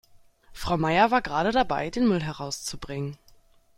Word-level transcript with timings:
Frau 0.51 0.77
Meier 0.77 1.11
war 1.11 1.21
gerade 1.21 1.51
dabei, 1.51 1.91
den 1.91 2.07
Müll 2.07 2.23
herauszubringen. 2.23 3.19